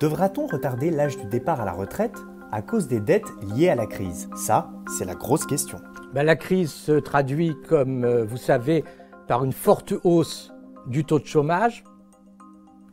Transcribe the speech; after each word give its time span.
Devra-t-on 0.00 0.46
retarder 0.46 0.90
l'âge 0.90 1.18
du 1.18 1.26
départ 1.26 1.60
à 1.60 1.64
la 1.64 1.72
retraite 1.72 2.16
à 2.52 2.62
cause 2.62 2.86
des 2.86 3.00
dettes 3.00 3.32
liées 3.42 3.68
à 3.68 3.74
la 3.74 3.86
crise? 3.86 4.30
Ça, 4.36 4.70
c'est 4.96 5.04
la 5.04 5.16
grosse 5.16 5.44
question. 5.44 5.80
Ben, 6.14 6.22
la 6.22 6.36
crise 6.36 6.70
se 6.70 6.92
traduit, 6.92 7.56
comme 7.68 8.04
euh, 8.04 8.24
vous 8.24 8.36
savez, 8.36 8.84
par 9.26 9.44
une 9.44 9.52
forte 9.52 9.94
hausse 10.04 10.52
du 10.86 11.04
taux 11.04 11.18
de 11.18 11.26
chômage 11.26 11.82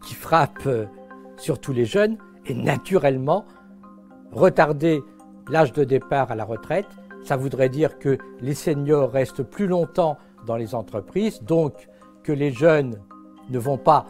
qui 0.04 0.16
frappe 0.16 0.66
euh, 0.66 0.86
surtout 1.38 1.74
les 1.74 1.86
jeunes 1.86 2.18
et 2.48 2.56
naturellement, 2.56 3.46
retarder 4.32 5.04
l'âge 5.48 5.74
de 5.74 5.84
départ 5.84 6.32
à 6.32 6.36
la 6.36 6.44
retraite, 6.44 6.88
ça 7.24 7.38
voudrait 7.38 7.70
dire 7.70 8.00
que 8.00 8.18
les 8.42 8.56
seniors 8.56 9.12
restent 9.12 9.44
plus 9.44 9.68
longtemps 9.68 10.18
dans 10.48 10.58
les 10.58 10.74
entreprises, 10.74 11.44
donc 11.44 11.88
que 12.24 12.32
les 12.32 12.52
jeunes 12.52 13.00
ne 13.52 13.60
vont 13.60 13.78
pas 13.78 14.08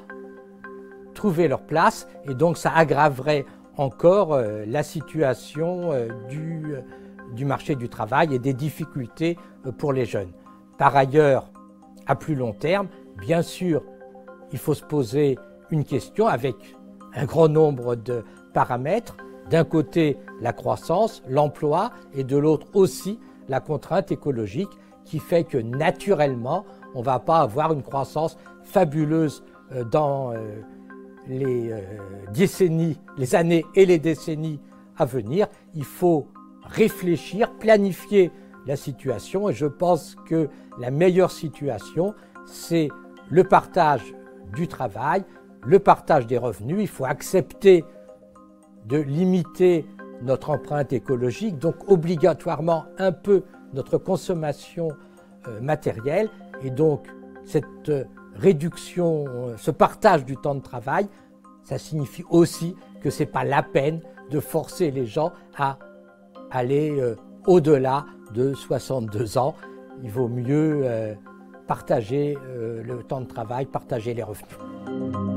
trouver 1.15 1.47
leur 1.47 1.61
place 1.61 2.07
et 2.29 2.35
donc 2.35 2.57
ça 2.57 2.71
aggraverait 2.75 3.45
encore 3.77 4.33
euh, 4.33 4.63
la 4.67 4.83
situation 4.83 5.91
euh, 5.91 6.07
du, 6.29 6.75
euh, 6.75 6.81
du, 7.33 7.45
marché 7.45 7.75
du 7.75 7.89
travail 7.89 8.33
et 8.33 8.39
des 8.39 8.53
difficultés 8.53 9.37
pour 9.77 9.93
les 9.93 10.05
jeunes. 10.05 10.31
Par 10.77 10.95
ailleurs, 10.95 11.49
à 12.05 12.15
plus 12.15 12.35
long 12.35 12.53
terme, 12.53 12.87
bien 13.17 13.41
sûr, 13.41 13.81
il 14.51 14.59
faut 14.59 14.73
se 14.73 14.83
poser 14.83 15.37
une 15.71 15.83
question 15.83 16.27
avec 16.27 16.55
un 17.15 17.25
grand 17.25 17.47
nombre 17.47 17.95
de 17.95 18.23
paramètres. 18.53 19.17
D'un 19.49 19.63
côté, 19.63 20.17
la 20.41 20.53
croissance, 20.53 21.23
l'emploi, 21.27 21.91
et 22.13 22.23
de 22.23 22.37
l'autre 22.37 22.67
aussi 22.73 23.19
la 23.47 23.59
contrainte 23.59 24.11
écologique 24.11 24.69
qui 25.03 25.19
fait 25.19 25.43
que 25.43 25.57
naturellement, 25.57 26.65
on 26.95 26.99
ne 26.99 27.05
va 27.05 27.19
pas 27.19 27.39
avoir 27.39 27.73
une 27.73 27.83
croissance 27.83 28.37
fabuleuse 28.63 29.43
dans 29.91 30.33
les 31.27 31.71
euh, 31.71 31.81
décennies, 32.33 32.97
les 33.17 33.35
années 33.35 33.65
et 33.75 33.85
les 33.85 33.99
décennies 33.99 34.59
à 34.97 35.05
venir. 35.05 35.47
Il 35.73 35.85
faut 35.85 36.27
réfléchir, 36.63 37.53
planifier 37.57 38.31
la 38.65 38.75
situation 38.75 39.49
et 39.49 39.53
je 39.53 39.65
pense 39.65 40.15
que 40.25 40.49
la 40.79 40.91
meilleure 40.91 41.31
situation, 41.31 42.13
c'est 42.45 42.89
le 43.29 43.43
partage 43.43 44.13
du 44.53 44.67
travail, 44.67 45.23
le 45.65 45.79
partage 45.79 46.27
des 46.27 46.37
revenus. 46.37 46.77
Il 46.79 46.87
faut 46.87 47.05
accepter 47.05 47.83
de 48.85 48.97
limiter 48.97 49.85
notre 50.21 50.51
empreinte 50.51 50.93
écologique, 50.93 51.57
donc 51.57 51.89
obligatoirement 51.89 52.85
un 52.97 53.11
peu 53.11 53.43
notre 53.73 53.97
consommation 53.97 54.89
euh, 55.47 55.59
matérielle 55.59 56.29
et 56.63 56.69
donc 56.69 57.07
cette 57.43 57.89
euh, 57.89 58.05
réduction, 58.35 59.25
euh, 59.27 59.55
ce 59.57 59.71
partage 59.71 60.25
du 60.25 60.37
temps 60.37 60.55
de 60.55 60.61
travail, 60.61 61.07
ça 61.63 61.77
signifie 61.77 62.23
aussi 62.29 62.75
que 63.01 63.09
ce 63.09 63.23
n'est 63.23 63.29
pas 63.29 63.43
la 63.43 63.63
peine 63.63 64.01
de 64.29 64.39
forcer 64.39 64.91
les 64.91 65.05
gens 65.05 65.31
à 65.57 65.77
aller 66.51 66.99
euh, 66.99 67.15
au-delà 67.47 68.05
de 68.33 68.53
62 68.53 69.37
ans. 69.37 69.55
Il 70.03 70.11
vaut 70.11 70.27
mieux 70.27 70.81
euh, 70.83 71.13
partager 71.67 72.37
le 72.53 73.01
temps 73.01 73.21
de 73.21 73.25
travail, 73.25 73.65
partager 73.65 74.13
les 74.13 74.21
revenus. 74.21 75.34